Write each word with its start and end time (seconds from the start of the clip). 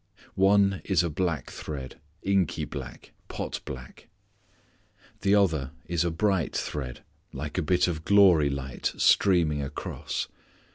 One 0.33 0.81
is 0.83 1.03
a 1.03 1.11
black 1.11 1.51
thread, 1.51 1.99
inky 2.23 2.65
black, 2.65 3.11
pot 3.27 3.61
black. 3.65 4.07
The 5.19 5.35
other 5.35 5.73
is 5.85 6.03
a 6.03 6.09
bright 6.09 6.55
thread, 6.55 7.03
like 7.31 7.59
a 7.59 7.61
bit 7.61 7.87
of 7.87 8.03
glory 8.03 8.49
light 8.49 8.93
streaming 8.97 9.61
across. 9.61 10.27